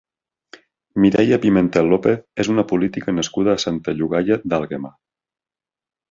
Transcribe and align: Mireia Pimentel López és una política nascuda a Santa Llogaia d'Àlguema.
Mireia 1.03 1.37
Pimentel 1.43 1.91
López 1.91 2.23
és 2.43 2.49
una 2.53 2.65
política 2.71 3.13
nascuda 3.17 3.53
a 3.55 3.61
Santa 3.65 3.95
Llogaia 3.99 4.39
d'Àlguema. 4.55 4.91